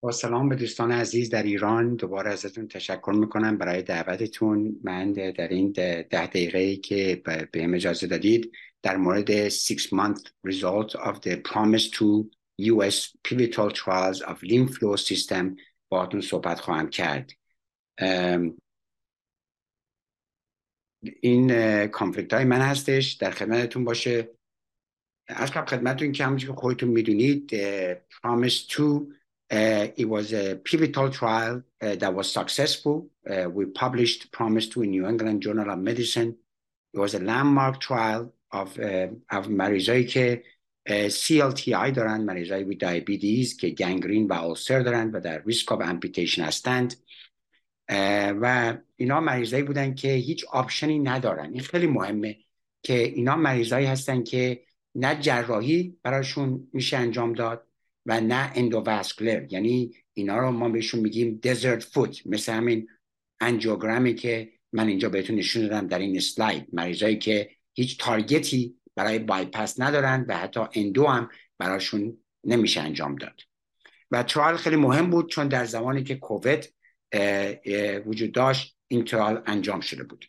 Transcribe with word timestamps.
با 0.00 0.12
سلام 0.12 0.48
به 0.48 0.56
دوستان 0.56 0.92
عزیز 0.92 1.30
در 1.30 1.42
ایران. 1.42 1.94
دوباره 1.94 2.32
ازتون 2.32 2.68
تشکر 2.68 3.12
می‌کنم 3.12 3.58
برای 3.58 3.82
دعوتتون. 3.82 4.80
من 4.84 5.12
در 5.12 5.48
این 5.48 5.72
ده 5.72 6.02
دقیقه 6.02 6.76
که 6.76 7.22
به 7.24 7.74
اجازه 7.74 8.06
دادید 8.06 8.52
در 8.82 8.96
مورد 8.96 9.48
6 9.48 9.88
month 9.92 10.20
result 10.46 10.90
of 10.90 11.14
the 11.20 11.36
promise 11.36 11.90
to 11.90 12.24
US 12.60 13.16
pivotal 13.28 13.70
trials 13.70 14.20
of 14.22 14.42
lymph 14.42 14.70
flow 14.70 14.96
system 14.96 15.60
با 15.88 16.20
صحبت 16.20 16.60
خواهم 16.60 16.90
کرد. 16.90 17.32
این 21.20 21.86
کانفلیکت 21.86 22.34
های 22.34 22.44
من 22.44 22.60
هستش. 22.60 23.12
در 23.12 23.30
خدمتتون 23.30 23.84
باشه. 23.84 24.30
از 25.28 25.50
خدمتتون 25.50 26.12
که 26.12 26.24
همونجور 26.24 26.54
که 26.54 26.60
خودتون 26.60 26.88
می‌دونید 26.88 27.50
PROMISE 27.94 28.68
II. 28.68 28.82
Uh, 29.50 29.86
it 29.96 30.08
was 30.08 30.32
a 30.32 30.56
pivotal 30.56 31.08
trial 31.08 31.62
uh, 31.80 31.94
that 31.96 32.12
was 32.12 32.32
successful. 32.32 33.08
Uh, 33.28 33.48
we 33.48 33.64
published 33.66 34.32
PROMISE 34.32 34.68
II 34.70 34.82
in 34.82 34.90
New 34.90 35.06
England 35.06 35.42
Journal 35.42 35.70
of 35.70 35.78
Medicine. 35.78 36.36
It 36.92 36.98
was 36.98 37.14
a 37.14 37.20
landmark 37.20 37.80
trial 37.80 38.32
of, 38.50 38.78
of 39.30 39.48
مریضایی 39.48 40.04
که 40.04 40.42
CLTI 40.88 41.90
دارن 41.94 42.20
مریضایی 42.20 42.64
with 42.64 42.78
diabetes 42.78 43.56
که 43.56 43.70
gangrene 43.70 44.26
و 44.26 44.32
ulcer 44.32 44.80
دارن 44.80 45.10
و 45.10 45.20
در 45.20 45.42
risk 45.44 45.72
of 45.72 45.80
amputation 45.80 46.44
هستند 46.44 46.94
و 48.40 48.76
اینا 48.96 49.20
مریضایی 49.20 49.62
بودن 49.62 49.94
که 49.94 50.12
هیچ 50.12 50.44
option 50.44 50.90
ی 50.90 50.98
ندارن 50.98 51.52
این 51.52 51.62
خیلی 51.62 51.86
مهمه 51.86 52.36
که 52.82 52.98
اینا 52.98 53.36
مریضایی 53.36 53.86
هستن 53.86 54.22
که 54.22 54.62
نه 54.94 55.20
جراحی 55.20 55.96
براشون 56.02 56.68
میشه 56.72 56.96
انجام 56.96 57.32
داد 57.32 57.66
و 58.06 58.20
نه 58.20 58.52
endovascular 58.54 59.46
یعنی 59.50 59.94
اینا 60.12 60.38
رو 60.38 60.50
ما 60.50 60.68
بهشون 60.68 61.00
میگیم 61.00 61.40
desert 61.42 61.82
foot 61.82 62.26
مثل 62.26 62.52
همین 62.52 62.88
angiogram 63.40 64.07
ی 64.07 64.14
که 64.14 64.52
من 64.72 64.88
اینجا 64.88 65.08
بهتون 65.08 65.36
نشون 65.36 65.62
دادم 65.62 65.86
در 65.86 65.98
این 65.98 66.16
slide 66.16 66.66
مریضایی 66.72 67.18
که 67.18 67.50
هیچ 67.74 67.98
target 68.00 68.65
ی 68.65 68.76
برای 68.94 69.18
بایپس 69.18 69.80
ندارن 69.80 70.24
و 70.28 70.36
حتی 70.36 70.60
endo 70.74 71.06
هم 71.06 71.28
براشون 71.58 72.18
نمیشه 72.44 72.80
انجام 72.80 73.16
داد. 73.16 73.40
و 74.10 74.22
trial 74.22 74.56
خیلی 74.56 74.76
مهم 74.76 75.10
بود 75.10 75.30
چون 75.30 75.48
در 75.48 75.64
زمانی 75.64 76.02
که 76.02 76.16
کووید 76.16 76.74
وجود 78.06 78.32
داشت 78.32 78.76
این 78.88 79.04
trial 79.04 79.42
انجام 79.46 79.80
شده 79.80 80.04
بود. 80.04 80.26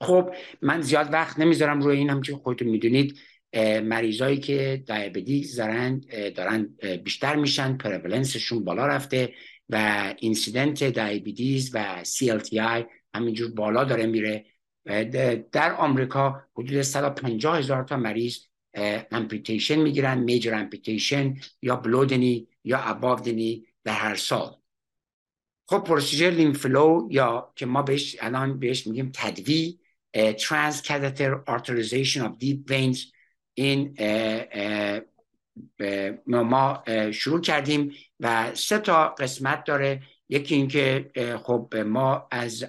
خب 0.00 0.34
من 0.62 0.80
زیاد 0.80 1.12
وقت 1.12 1.38
نمی‌ذارم 1.38 1.80
روی 1.80 1.96
این 1.96 2.20
که 2.20 2.36
خودتون 2.36 2.68
می‌دونید 2.68 3.18
مریضایی 3.84 4.38
که 4.38 4.84
diabetic 4.86 5.56
دارن 5.56 6.00
دارن 6.36 6.76
بیشتر 7.04 7.36
میشن 7.36 7.76
prevalence 7.76 8.39
شون 8.39 8.64
بالا 8.64 8.86
رفته 8.86 9.34
و 9.68 10.14
incidence 10.18 10.84
diabetes 10.84 11.70
و 11.74 12.04
CLTI 12.04 12.84
همینجور 13.14 13.50
بالا 13.50 13.84
داره 13.84 14.06
میره. 14.06 14.44
در 15.52 15.72
آمریکا 15.72 16.42
حدود 16.56 16.82
150 16.82 17.58
هزار 17.58 17.84
تا 17.84 17.96
مریض 17.96 18.38
amputation 19.10 19.76
می‌گیرن 19.76 20.18
major 20.18 20.54
amputation 20.54 21.34
یا 21.62 21.76
below 21.76 22.06
the 22.06 22.24
knee 22.24 22.48
یا 22.64 22.78
above 22.78 23.15
the 23.15 23.37
knee 23.37 23.66
در 23.84 23.92
هر 23.92 24.14
سال. 24.14 24.56
خب 25.66 25.78
procedure 25.78 26.30
LimFlow 26.30 27.08
یا 27.10 27.52
که 27.56 27.66
ما 27.66 27.82
بهش 27.82 28.16
الان 28.20 28.58
بهش 28.58 28.86
میگیم 28.86 29.10
TADV 29.14 29.78
transcatheter 30.38 31.34
arterialization 31.46 32.22
of 32.22 32.38
deep 32.38 32.70
veins 32.70 33.04
این 33.54 33.94
ما 36.26 36.82
شروع 37.12 37.40
کردیم 37.40 37.92
و 38.20 38.54
سه 38.54 38.78
تا 38.78 39.08
قسمت 39.08 39.64
داره. 39.64 40.02
یکی 40.28 40.54
اینکه 40.54 41.10
خب 41.42 41.76
ما 41.76 42.28
از 42.30 42.64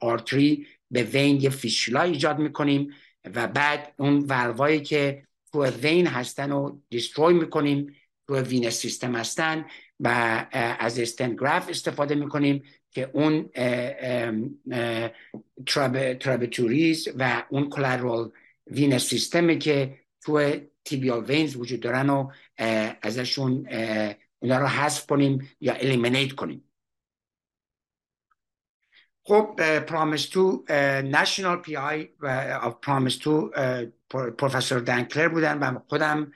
artery 0.00 0.66
به 0.90 1.02
vein 1.02 1.40
یه 1.40 1.50
فیشلا 1.50 2.02
ایجاد 2.02 2.38
می‌کنیم 2.38 2.94
و 3.34 3.46
بعد 3.46 3.92
اون 3.96 4.24
ولوایی 4.28 4.80
که 4.80 5.22
تو 5.52 5.64
وین 5.64 6.06
هستن 6.06 6.50
رو 6.50 6.80
دیستروی 6.88 7.34
می‌کنیم 7.34 7.94
تو 8.26 8.40
وین 8.40 8.70
سیستم 8.70 9.16
هستن 9.16 9.64
و 10.00 10.08
از 10.78 10.98
استنگراف 10.98 11.68
استفاده 11.68 12.14
می‌کنیم 12.14 12.62
که 12.90 13.10
اون 13.12 13.50
ترابتوریز 16.20 17.08
و 17.18 17.42
اون 17.48 17.68
کلارول 17.68 18.30
وین 18.66 18.98
سیستمی 18.98 19.58
که 19.58 19.98
تو 20.26 20.60
تیبیال 20.84 21.24
وینز 21.24 21.56
وجود 21.56 21.80
دارن 21.80 22.10
و 22.10 22.30
ازشون 23.02 23.68
اونا 24.38 24.58
رو 24.58 24.66
حذف 24.66 25.06
کنیم 25.06 25.50
یا 25.60 25.74
الیمینیت 25.74 26.32
کنیم. 26.32 26.64
خب 29.24 29.78
پرامیس 29.78 30.28
تو 30.28 30.64
نشنال 31.04 31.56
پی 31.56 31.76
آی 31.76 32.08
of 32.62 32.74
پرامیس 32.82 33.16
تو 33.16 33.50
پروفسور 34.38 34.78
دنکلر 34.78 35.28
بودن 35.28 35.58
و 35.58 35.78
خودم 35.88 36.32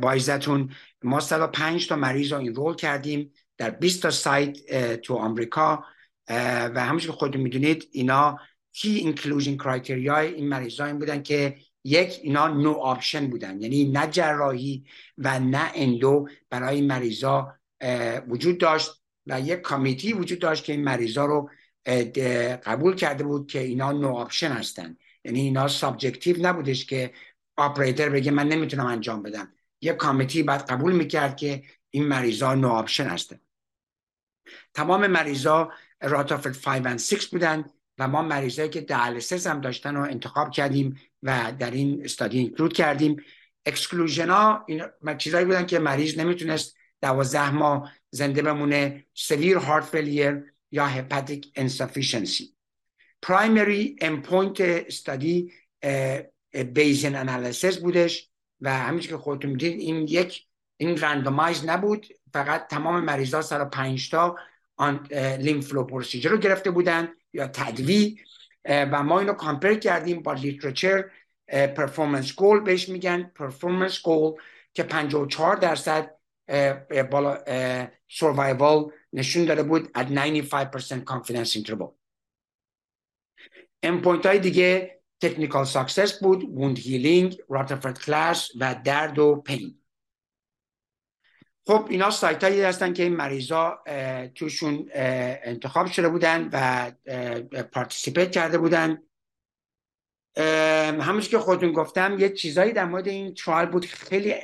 با 0.00 0.12
ایزتون 0.12 0.74
ما 1.02 1.20
105 1.20 1.88
تا 1.88 1.96
مریض 1.96 2.32
رو 2.32 2.38
این 2.38 2.54
رول 2.54 2.74
کردیم 2.74 3.32
در 3.56 3.70
20 3.70 4.02
تا 4.02 4.10
سایت 4.10 4.96
تو 5.00 5.14
آمریکا. 5.14 5.84
و 6.28 6.84
همونجور 6.84 7.10
که 7.10 7.16
خودتون 7.16 7.40
می‌دونید 7.40 7.88
اینا 7.92 8.38
کی 8.72 8.94
اینکلوژن 8.94 9.56
کرایتریای 9.56 10.34
این 10.34 10.48
مریض 10.48 10.80
این 10.80 10.98
بودن 10.98 11.22
که 11.22 11.56
یک 11.84 12.20
اینا 12.22 12.48
نو 12.48 12.72
آپشن 12.72 13.26
بودن. 13.26 13.60
یعنی 13.60 13.84
نه 13.84 14.06
جراحی 14.06 14.84
و 15.18 15.40
نه 15.40 15.70
اندو 15.74 16.28
برای 16.50 16.80
مریضا 16.80 17.54
وجود 18.28 18.58
داشت 18.58 18.90
و 19.26 19.40
یک 19.40 19.60
committee 19.60 20.12
وجود 20.12 20.38
داشت 20.38 20.64
که 20.64 20.72
این 20.72 20.84
مریضا 20.84 21.24
رو 21.24 21.50
قبول 22.64 22.94
کرده 22.94 23.24
بود 23.24 23.50
که 23.50 23.60
اینا 23.60 23.92
no 23.92 24.08
option 24.08 24.52
هستن. 24.52 24.96
یعنی 25.24 25.40
اینا 25.40 25.68
subjective 25.68 26.36
نبودش 26.46 26.86
که 26.86 27.12
آپریتر 27.56 28.08
بگه 28.08 28.30
من 28.30 28.48
نمی‌تونم 28.48 28.86
انجام 28.86 29.22
بدم. 29.22 29.52
یک 29.80 29.96
committee 29.96 30.42
بعد 30.42 30.70
قبول 30.70 30.92
می‌کرد 30.92 31.36
که 31.36 31.62
این 31.90 32.04
مریضا 32.04 32.54
no 32.54 32.68
option 32.68 33.06
هستن. 33.06 33.40
تمام 34.74 35.06
مریضا 35.06 35.70
Rutherford 36.00 36.52
5 36.52 36.82
و 36.84 36.98
6 36.98 37.26
بودن 37.26 37.64
و 37.98 38.08
ما 38.08 38.22
مریضایی 38.22 38.68
که 38.68 38.80
dialysis 38.80 39.46
هم 39.46 39.60
داشتن 39.60 39.94
رو 39.94 40.02
انتخاب 40.02 40.50
کردیم 40.50 41.00
و 41.24 41.52
در 41.58 41.70
این 41.70 42.04
study 42.04 42.38
include 42.38 42.72
کردیم. 42.72 43.16
exclusion 43.66 44.30
ها 44.30 44.64
این 44.68 44.82
چیزایی 45.18 45.44
بودن 45.44 45.66
که 45.66 45.78
مریض 45.78 46.18
نمی‌تونست 46.18 46.76
دوازده 47.02 47.50
ماه 47.50 47.92
زنده 48.10 48.42
بمونه 48.42 49.06
سویر 49.14 49.56
هارت 49.56 49.84
فیلیر 49.84 50.42
یا 50.70 50.86
هپاتیک 50.86 51.52
انسفیشنسی 51.56 52.54
پرایمری 53.22 53.96
امپوینت 54.00 54.60
استادی 54.60 55.52
بیزن 56.74 57.14
انالیسیس 57.14 57.78
بودش 57.78 58.28
و 58.60 58.78
همینجور 58.78 59.10
که 59.10 59.16
خودتون 59.16 59.50
می‌دید 59.50 59.80
این 59.80 59.96
یک 60.08 60.44
این 60.76 61.00
رندومایز 61.00 61.64
نبود. 61.64 62.06
فقط 62.32 62.66
تمام 62.68 63.04
مریضا 63.04 63.42
سر 63.42 63.64
پنج 63.64 64.10
تا 64.10 64.36
آن 64.76 65.06
لیمفلو 65.40 65.84
پروسیجر 65.84 66.30
رو 66.30 66.38
گرفته 66.38 66.70
بودن 66.70 67.08
یا 67.32 67.48
تدوی 67.48 68.16
و 68.64 69.02
ما 69.02 69.18
اینو 69.18 69.32
کامپیر 69.32 69.74
کردیم 69.74 70.22
با 70.22 70.32
لیترچر 70.32 71.10
performance 71.48 72.34
goal 72.34 72.60
بهش 72.60 72.88
میگن. 72.88 73.22
performance 73.34 74.02
goal 74.02 74.40
که 74.74 74.82
54 74.82 75.56
درصد 75.56 76.14
بالا 77.10 77.38
survival 78.08 78.90
نشون 79.12 79.44
داده 79.44 79.62
بود 79.62 79.98
at 79.98 80.06
95% 80.06 81.04
confidence 81.04 81.62
interval. 81.62 81.90
point 84.02 84.26
های 84.26 84.38
دیگه 84.38 85.00
technical 85.20 85.64
success 85.64 86.18
بود 86.22 86.44
wound 86.44 86.78
healing 86.78 87.38
Rutherford 87.48 87.98
class 87.98 88.50
و 88.60 88.74
درد 88.84 89.18
و 89.18 89.36
pain 89.36 89.78
خب 91.66 91.86
اینا 91.90 92.10
سایت 92.10 92.44
هایی 92.44 92.62
هستن 92.62 92.92
که 92.92 93.02
این 93.02 93.16
مریضا 93.16 93.78
توشون 94.34 94.88
انتخاب 94.94 95.86
شده 95.86 96.08
بودن 96.08 96.50
و 96.52 96.92
participate 97.62 98.30
کرده 98.30 98.58
بودن. 98.58 98.98
همونش 101.00 101.28
که 101.28 101.38
خودتون 101.38 101.72
گفتم 101.72 102.16
یه 102.18 102.28
چیزایی 102.28 102.72
در 102.72 102.84
مورد 102.84 103.08
این 103.08 103.34
trial 103.34 103.68
بود 103.68 103.86
خیلی 103.86 104.34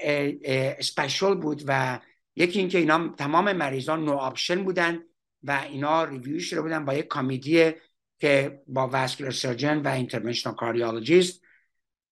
special 0.78 1.34
بود 1.34 1.62
و 1.66 1.98
یکی 2.36 2.58
اینکه 2.58 2.78
اینا 2.78 3.08
تمام 3.08 3.52
مریضان 3.52 4.04
no 4.04 4.12
option 4.12 4.64
بودن 4.64 4.98
و 5.42 5.64
اینا 5.68 6.04
review 6.04 6.40
شده 6.40 6.60
بودن 6.60 6.84
با 6.84 6.94
یک 6.94 7.06
committee 7.06 7.72
که 8.18 8.62
با 8.66 8.88
vascular 8.88 9.32
surgeon 9.32 9.78
و 9.78 9.88
interventional 9.88 10.54
cardiologist 10.54 11.42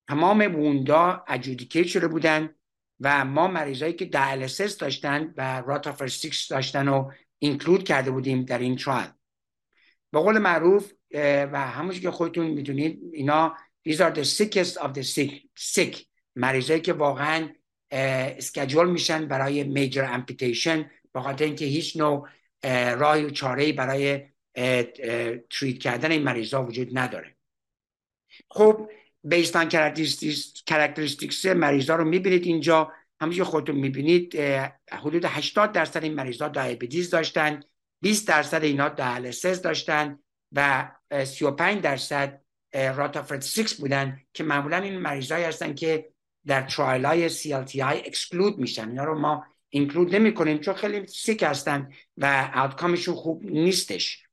تمام 0.08 0.40
wound 0.54 1.24
ا 1.28 1.34
adjudicate 1.34 1.86
شده 1.86 2.08
بودن. 2.08 2.54
و 3.00 3.24
ما 3.24 3.48
مریضایی 3.48 3.92
که 3.92 4.04
dialysis 4.04 4.78
داشتن 4.78 5.34
و 5.36 5.60
Rutherford 5.60 6.06
6 6.06 6.46
داشتن 6.46 6.88
و 6.88 7.10
include 7.38 7.84
کرده 7.84 8.10
بودیم 8.10 8.44
در 8.44 8.58
این 8.58 8.76
trial 8.76 9.08
به 10.12 10.20
قول 10.20 10.38
معروف 10.38 10.92
و 11.52 11.60
همونش 11.60 12.00
که 12.00 12.10
خودتون 12.10 12.46
می‌دونید 12.46 13.00
اینا 13.12 13.56
these 13.88 13.96
are 13.96 14.14
the 14.14 14.24
sickest 14.24 14.76
of 14.76 14.92
the 14.92 15.02
sick, 15.02 15.32
sick. 15.58 16.04
مریضایی 16.36 16.80
که 16.80 16.92
واقعا 16.92 17.48
schedule 17.90 18.90
میشن 18.90 19.28
برای 19.28 19.64
major 19.64 20.04
amputation 20.04 20.90
به 21.12 21.20
خاطر 21.20 21.44
اینکه 21.44 21.64
هیچ 21.64 21.96
نوع 21.96 22.28
راه 22.94 23.18
و 23.18 23.30
چاره 23.30 23.72
برای 23.72 24.20
treat 25.50 25.78
کردن 25.78 26.10
این 26.10 26.22
مریضا 26.22 26.64
وجود 26.64 26.98
نداره 26.98 27.36
خب 28.50 28.90
baseline 29.28 29.68
characteristics 30.66 31.46
مریضا 31.46 31.96
رو 31.96 32.04
می‌بینید 32.04 32.44
اینجا. 32.44 32.92
همونجور 33.20 33.44
خودتون 33.44 33.76
می‌بینید 33.76 34.36
حدود 34.92 35.24
80 35.24 35.72
درصد 35.72 36.04
این 36.04 36.14
مریضا 36.14 36.48
diabetes 36.48 37.10
داشتن 37.10 37.60
20 38.02 38.28
درصد 38.28 38.64
اینا 38.64 38.88
dialysis 38.88 39.62
داشتن 39.62 40.18
و 40.52 40.90
35 41.24 41.82
درصد 41.82 42.40
Rutherford 42.74 43.42
6 43.42 43.74
بودن 43.74 44.20
که 44.34 44.44
معمولا 44.44 44.76
این 44.76 44.98
مریضایی 44.98 45.44
هستن 45.44 45.74
که 45.74 46.08
در 46.46 46.62
trial 46.62 47.04
های 47.04 47.30
CLTI 47.30 48.06
exclude 48.06 48.58
میشن. 48.58 48.88
اینا 48.88 49.04
رو 49.04 49.18
ما 49.18 49.46
include 49.68 50.14
نمی 50.14 50.34
کنیم 50.34 50.58
چون 50.58 50.74
خیلی 50.74 51.06
sick 51.06 51.42
هستن 51.42 51.92
و 52.16 52.50
outcome 52.54 52.93
شون 52.93 53.14
خوب 53.14 53.44
نیستش. 53.44 54.27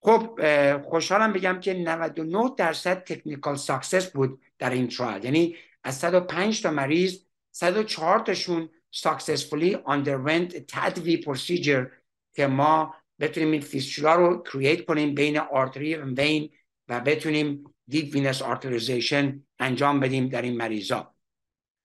خب 0.00 0.40
خوشحالم 0.88 1.32
بگم 1.32 1.60
که 1.60 1.74
99 1.74 2.50
درصد 2.56 3.04
technical 3.04 3.56
success 3.56 4.10
بود 4.10 4.40
در 4.58 4.70
این 4.70 4.88
trial. 4.88 5.24
یعنی 5.24 5.56
از 5.84 5.98
105 5.98 6.62
تا 6.62 6.70
مریض 6.70 7.20
104 7.50 8.20
تاشون 8.20 8.68
successfully 8.96 9.76
underwent 9.86 10.64
TADV 10.68 11.16
procedure 11.16 11.86
که 12.34 12.46
ما 12.46 12.94
بتونیم 13.20 13.50
این 13.50 13.60
فیستولا 13.60 14.14
رو 14.14 14.42
create 14.42 14.84
کنیم 14.84 15.14
بین 15.14 15.38
artery 15.38 15.94
و 15.94 16.04
vein 16.04 16.50
و 16.88 17.00
بتونیم 17.00 17.74
deep 17.88 18.14
venous 18.14 18.42
arterialization 18.42 19.44
انجام 19.58 20.00
بدیم 20.00 20.28
در 20.28 20.42
این 20.42 20.56
مریضا 20.56 21.14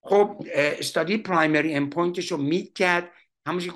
خب 0.04 0.46
study 0.54 1.18
primary 1.18 1.74
endpoint 1.74 2.20
ش 2.20 2.32
رو 2.32 2.38
meet 2.38 2.74
کرد. 2.74 3.12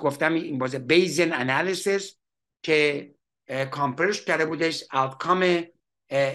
گفتم 0.02 0.32
این 0.32 0.58
based 0.58 0.78
Bayesian 0.78 1.32
analysis 1.32 2.16
که 2.62 3.10
compare 3.70 4.12
ش 4.12 4.24
کرده 4.24 4.46
بودش 4.46 4.84
outcome 4.92 5.64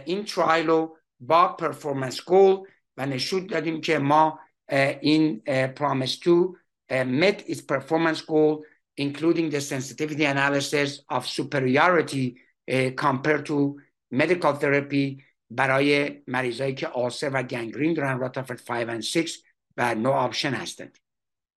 این 0.06 0.26
trial 0.26 0.68
رو 0.68 0.98
با 1.20 1.48
performance 1.48 2.22
goal 2.22 2.68
و 2.98 3.06
نشون 3.06 3.48
دادیم 3.48 3.82
که 3.82 4.00
ما 4.00 4.40
این 5.02 5.40
PROMISE 5.68 6.20
II 6.20 6.58
met 6.92 7.42
its 7.48 7.62
performance 7.62 8.22
goal 8.22 8.64
including 8.98 9.50
the 9.50 9.62
sensitivity 9.62 10.26
analysis 10.26 10.90
of 11.10 11.26
superiority 11.26 12.26
compared 12.96 13.46
to 13.46 13.78
medical 14.12 14.54
therapy 14.54 15.24
برای 15.50 16.22
مریضایی 16.28 16.74
که 16.74 16.88
ulcer 16.88 17.30
و 17.34 17.44
gangrene 17.44 17.94
دارن 17.94 18.20
Rutherford 18.20 18.64
5 18.66 18.88
و 18.88 19.02
6 19.02 19.40
و 19.78 19.96
no 19.96 20.12
option 20.12 20.54
هستند 20.54 20.98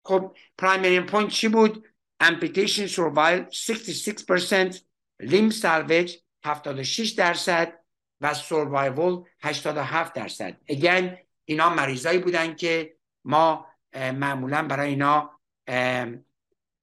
خب 0.05 0.37
primary 0.59 1.01
endpoint 1.01 1.31
چی 1.31 1.49
بود 1.49 1.87
amputation 2.23 2.89
survival 2.89 3.51
66% 3.51 4.81
limb 5.23 5.51
salvage 5.51 6.13
76 6.45 7.11
درصد 7.11 7.79
و 8.21 8.35
survival 8.35 9.29
87 9.41 10.15
درصد. 10.15 10.57
Again 10.71 11.17
اینا 11.45 11.75
مریضایی 11.75 12.19
بودن 12.19 12.55
که 12.55 12.97
ما 13.25 13.67
معمولا 13.95 14.63
برای 14.63 14.89
اینا 14.89 15.41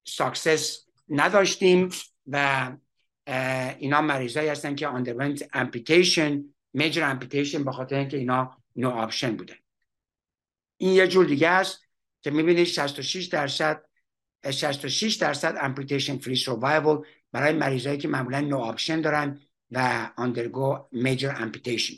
success 0.06 0.86
نداشتیم 1.08 1.88
و 2.26 2.70
اینا 3.78 4.02
مریضایی 4.02 4.48
هستن 4.48 4.74
که 4.74 4.88
underwent 4.88 5.38
amputation 5.38 6.42
major 6.78 7.02
amputation 7.14 7.56
به 7.56 7.72
خاطر 7.72 7.96
اینکه 7.96 8.16
اینا 8.16 8.56
no 8.76 8.90
option 8.90 9.36
بوده 9.36 9.58
این 10.76 10.92
یه 10.92 11.08
جور 11.08 11.26
دیگه 11.26 11.48
است 11.48 11.80
که 12.22 12.30
می‌بینید 12.30 12.66
66 12.66 13.24
درصد 13.24 13.84
66 14.50 15.14
درصد 15.14 15.56
amputation 15.56 16.22
free 16.24 16.44
survival 16.44 17.06
برای 17.34 17.52
مریضایی 17.52 17.98
که 17.98 18.08
معمولا 18.08 18.40
no 18.40 18.58
option 18.58 19.00
دارن 19.00 19.40
و 19.70 20.10
undergo 20.18 20.96
major 20.96 21.36
amputation. 21.36 21.94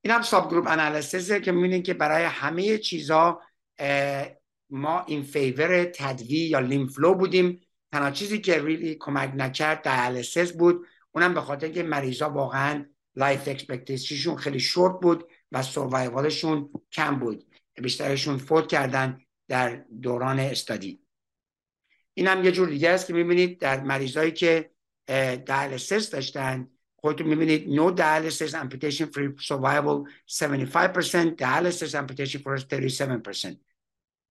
این 0.00 0.14
هم 0.14 0.22
subgroup 0.22 0.50
analysis 0.50 0.66
ه 0.68 1.40
که 1.40 1.52
می‌بینید 1.52 1.84
که 1.84 1.94
برای 1.94 2.24
همه 2.24 2.78
چیزا 2.78 3.40
ما 4.70 5.04
این 5.06 5.22
favor 5.22 5.84
TADV 5.84 6.36
یا 6.36 6.58
LimFlow 6.58 7.14
بودیم. 7.14 7.60
تنها 7.92 8.10
چیزی 8.10 8.40
که 8.40 8.62
really 8.62 8.94
کمک 8.94 9.32
نکرد 9.34 9.82
dialysis 9.82 10.52
بود. 10.52 10.86
اونم 11.12 11.34
به 11.34 11.40
خاطر 11.40 11.68
که 11.68 11.82
مریضا 11.82 12.30
واقعا 12.30 12.84
life 13.16 13.48
expectancy 13.48 14.11
شون 14.11 14.36
خیلی 14.36 14.60
شورت 14.60 15.00
بود 15.02 15.24
و 15.52 15.62
survival 15.62 16.34
شون 16.34 16.70
کم 16.92 17.18
بود. 17.18 17.44
بیشترشون 17.82 18.38
فوت 18.38 18.68
کردن 18.68 19.20
در 19.48 19.84
دوران 20.02 20.40
استادی. 20.40 21.05
این 22.18 22.26
هم 22.26 22.44
یه 22.44 22.52
جور 22.52 22.68
دیگه 22.68 22.90
است 22.90 23.06
که 23.06 23.12
می‌بینید 23.12 23.58
در 23.58 23.80
مریضایی 23.80 24.32
که 24.32 24.70
دیالیسیس 25.46 26.10
داشتن 26.10 26.68
خودتون 26.96 27.26
می‌بینید 27.26 27.76
no 27.76 27.96
dialysis 27.98 28.52
amputation 28.52 29.06
free 29.14 29.30
survival 29.48 30.08
75% 30.28 31.36
dialysis 31.36 31.94
amputation 31.94 32.40
for 32.42 32.58
37% 32.58 33.56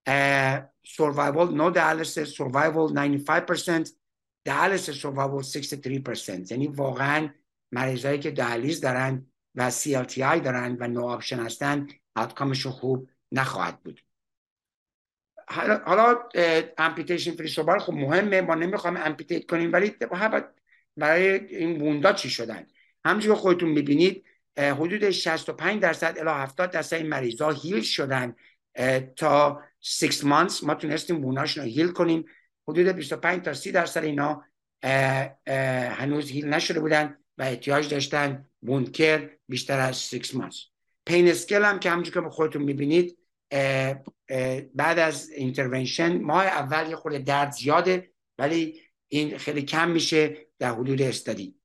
uh, 0.07 0.61
survival 0.97 1.47
no 1.61 1.67
dialysis 1.71 2.29
survival 2.39 2.85
95% 2.89 3.89
dialysis 4.49 4.95
survival 5.03 5.41
63% 5.43 6.51
یعنی 6.51 6.67
واقعا 6.67 7.29
مریضایی 7.71 8.19
که 8.19 8.31
دیالیز 8.31 8.81
دارن 8.81 9.25
و 9.55 9.71
CLTI 9.71 10.39
دارن 10.43 10.77
و 10.79 10.87
no 10.87 11.05
option 11.05 11.39
هستن 11.39 11.87
outcome 12.15 12.51
شون 12.51 12.71
خوب 12.71 13.09
نخواهد 13.31 13.83
بود. 13.83 14.01
حالا 15.47 16.19
amputation 16.77 17.31
free 17.31 17.47
survival 17.47 17.77
خب 17.79 17.93
مهمه 17.93 18.41
ما 18.41 18.55
نمی‌خوایم 18.55 18.97
amputate 18.97 19.45
کنیم 19.45 19.73
ولی 19.73 19.95
برای 20.97 21.29
این 21.29 21.81
wound 21.81 22.08
ا 22.08 22.13
چی 22.13 22.29
شدن؟ 22.29 22.67
همچنین 23.05 23.35
که 23.35 23.41
خودتون 23.41 23.69
می‌بینید 23.69 24.23
حدود 24.57 25.09
65 25.09 25.81
درصد 25.81 26.15
الی 26.19 26.29
70 26.29 26.71
درصد 26.71 26.95
این 26.95 27.09
مریضا 27.09 27.49
heal 27.49 27.81
شدن 27.81 28.35
تا 29.15 29.63
6 29.81 30.23
month 30.23 30.63
ما 30.63 30.75
تونستیم 30.75 31.25
wound 31.25 31.46
اشون 31.46 31.63
رو 31.63 31.69
heal 31.69 31.87
کنیم. 31.87 32.25
حدود 32.67 32.87
25 32.87 33.45
تا 33.45 33.53
30 33.53 33.71
درصد 33.71 34.03
اینا 34.03 34.43
هنوز 35.97 36.29
heal 36.29 36.45
نشده 36.45 36.79
بودن 36.79 37.17
و 37.37 37.43
احتیاج 37.43 37.89
داشتن 37.89 38.45
wound 38.61 38.99
care 38.99 39.29
بیشتر 39.49 39.79
از 39.79 40.09
6 40.09 40.35
month 40.35 40.59
pain 41.05 41.27
scale 41.27 41.65
هم 41.65 41.79
که 41.79 41.89
همونجور 41.89 42.23
که 42.23 42.29
خودتون 42.29 42.61
می‌بینید 42.61 43.17
بعد 44.75 44.99
از 44.99 45.29
intervention 45.29 46.21
ماه 46.21 46.45
اول 46.45 46.89
یه 46.89 46.95
خورده 46.95 47.19
درد 47.19 47.51
زیاده 47.51 48.11
ولی 48.37 48.81
این 49.07 49.37
خیلی 49.37 49.61
کم 49.61 49.89
میشه 49.89 50.37
در 50.59 50.71
حدود 50.71 51.01
study. 51.01 51.55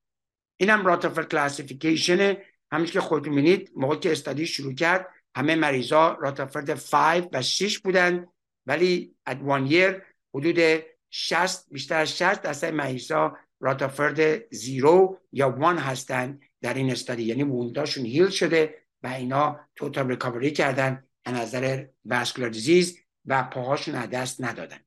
اینم 0.57 0.87
Rutherford 0.87 1.23
classification 1.23 2.37
همونجور 2.73 2.93
که 2.93 3.01
خودتون 3.01 3.35
می‌بینید 3.35 3.73
موقع 3.77 3.97
که 3.97 4.13
study 4.13 4.47
شروع 4.47 4.75
کرد 4.75 5.07
همه 5.37 5.55
مریضا 5.55 6.19
Rutherford 6.21 6.75
5 6.75 7.29
و 7.33 7.43
6 7.43 7.79
بودن 7.79 8.27
ولی 8.67 9.15
at 9.31 9.33
one 9.33 9.71
year 9.73 9.95
حدود 10.35 10.83
60 11.11 11.71
بیشتر 11.71 12.01
از 12.01 12.17
60 12.17 12.43
درصد 12.43 12.75
مریضا 12.75 13.37
Rutherford 13.61 14.53
0 14.55 15.19
یا 15.33 15.59
1 15.59 15.65
هستن 15.65 16.41
در 16.63 16.75
این 16.75 16.91
study. 16.91 17.23
یعنی 17.23 17.43
wound 17.43 17.77
اشون 17.77 18.05
heal 18.05 18.29
شده 18.29 18.75
و 19.03 19.07
اینا 19.07 19.61
total 19.77 20.09
recovery 20.09 20.51
کردن. 20.51 21.05
نظر 21.27 21.87
vascular 22.05 22.51
disease 22.51 22.99
و 23.27 23.43
پاهاشون 23.43 23.95
از 23.95 24.11
دست 24.11 24.45
ندادن. 24.45 24.79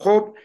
خب 0.00 0.38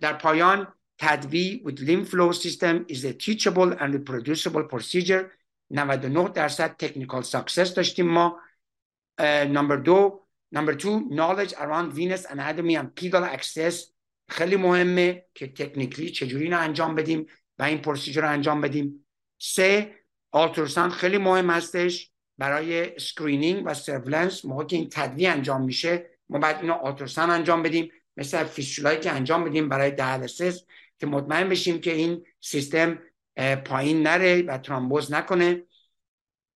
در 0.00 0.12
پایان 0.12 0.74
TADV 0.98 1.62
with 1.66 1.80
LimFlow 1.80 2.32
system 2.32 2.84
is 2.88 3.04
a 3.04 3.12
teachable 3.12 3.72
and 3.80 3.94
reproducible 3.94 4.64
procedure. 4.64 5.24
99 5.70 6.28
درصد 6.28 6.76
technical 6.76 7.22
success 7.22 7.74
داشتیم 7.74 8.08
ما. 8.08 8.40
number 9.20 9.76
دو 9.76 10.26
number 10.52 10.74
two 10.74 11.08
knowledge 11.10 11.52
around 11.52 11.92
venous 11.94 12.26
anatomy 12.26 12.76
and 12.76 12.94
pedal 13.00 13.24
access 13.36 13.74
خیلی 14.28 14.56
مهمه 14.56 15.26
که 15.34 15.46
technically 15.46 16.10
چجوری 16.10 16.50
رو 16.50 16.60
انجام 16.60 16.94
بدیم 16.94 17.26
و 17.58 17.62
این 17.62 17.78
procedure 17.78 18.22
رو 18.22 18.28
انجام 18.28 18.60
بدیم. 18.60 19.06
سه 19.38 19.94
ultrasound 20.30 20.92
خیلی 20.92 21.18
مهم 21.18 21.50
هستش. 21.50 22.12
برای 22.40 22.98
screening 22.98 23.62
و 23.66 23.74
surveillance 23.74 24.44
موقع 24.44 24.64
که 24.64 24.76
این 24.76 24.88
TADV 24.92 25.26
انجام 25.26 25.64
میشه 25.64 26.10
ما 26.28 26.38
باید 26.38 26.56
اینو 26.56 26.72
ultrasound 26.72 27.30
انجام 27.30 27.62
بدیم 27.62 27.92
مثل 28.16 28.44
فیستولایی 28.44 29.00
که 29.00 29.10
انجام 29.10 29.44
بدیم 29.44 29.68
برای 29.68 29.90
dialysis 29.90 30.64
که 30.98 31.06
مطمئن 31.06 31.48
بشیم 31.48 31.80
که 31.80 31.92
این 31.92 32.26
سیستم 32.40 32.98
پایین 33.64 34.02
نره 34.02 34.42
و 34.42 34.58
thrombose 34.58 35.12
نکنه. 35.12 35.62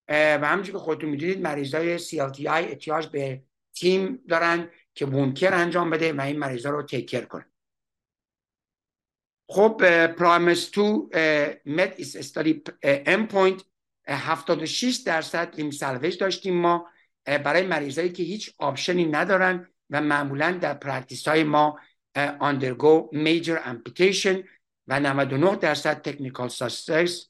و 0.09 0.41
همونجور 0.45 0.73
که 0.73 0.79
خودتون 0.79 1.11
می‌دونید 1.11 1.41
مریضای 1.41 1.99
CLTI 1.99 2.47
احتیاج 2.47 3.07
به 3.07 3.43
تیم 3.75 4.23
دارن 4.29 4.71
که 4.95 5.07
wound 5.07 5.33
care 5.33 5.55
انجام 5.55 5.91
بده 5.91 6.13
و 6.13 6.21
این 6.21 6.39
مریضا 6.39 6.71
رو 6.71 6.83
take 6.83 7.04
care 7.04 7.25
کنه. 7.25 7.47
خب 9.49 10.07
PROMISE 10.07 10.71
II 10.71 11.11
met 11.67 11.95
its 11.99 12.17
study 12.17 12.63
endpoint 12.83 13.65
76 14.09 14.97
درصد 15.07 15.55
limb 15.57 15.71
salvage 15.71 16.19
داشتیم 16.19 16.55
ما 16.55 16.89
برای 17.25 17.67
مریضایی 17.67 18.13
که 18.13 18.23
هیچ 18.23 18.55
option 18.59 18.98
ی 18.98 19.05
ندارن 19.05 19.69
و 19.91 20.01
معمولا 20.01 20.51
در 20.53 20.75
practice 20.75 21.29
های 21.29 21.45
ما 21.45 21.79
undergo 22.19 23.11
major 23.13 23.59
amputation 23.67 24.45
و 24.87 25.01
99 25.01 25.57
درصد 25.57 26.03
technical 26.03 26.49
success 26.49 27.29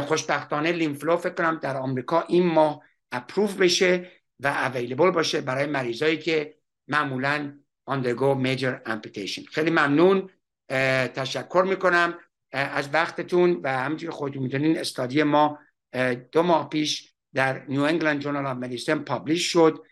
خوشبختانه 0.00 0.72
LimFlow 0.72 1.16
فکر 1.16 1.34
کنم 1.34 1.58
در 1.62 1.76
آمریکا 1.76 2.20
این 2.20 2.46
ماه 2.46 2.82
approve 3.12 3.56
بشه 3.56 4.10
و 4.40 4.46
available 4.46 5.10
باشه 5.10 5.40
برای 5.40 5.66
مریضایی 5.66 6.18
که 6.18 6.54
معمولا 6.88 7.58
undergo 7.90 8.36
major 8.44 8.90
amputation. 8.90 9.46
خیلی 9.52 9.70
ممنون. 9.70 10.30
تشکر 11.14 11.64
می‌کنم. 11.68 12.18
از 12.52 12.88
وقتتون 12.92 13.60
و 13.62 13.78
همینجور 13.78 14.10
خودتون 14.10 14.42
می‌دونین 14.42 14.78
study 14.78 15.22
ما 15.22 15.58
دو 16.32 16.42
ماه 16.42 16.68
پیش 16.68 17.14
در 17.34 17.66
New 17.66 17.82
England 17.82 18.20
Journal 18.20 18.46
of 18.46 18.56
Medicine 18.56 18.98
publish 18.98 19.46
شد 19.52 19.86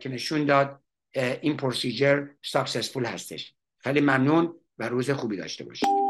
که 0.00 0.08
نشون 0.08 0.44
داد 0.46 0.82
این 1.14 1.56
procedure 1.56 2.26
successful 2.42 3.04
هستش. 3.04 3.54
خیلی 3.78 4.00
ممنون 4.00 4.54
و 4.78 4.88
روز 4.88 5.10
خوبی 5.10 5.36
داشته 5.36 5.64
باشید. 5.64 6.01